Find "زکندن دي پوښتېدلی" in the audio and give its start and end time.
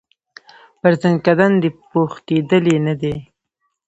1.01-2.77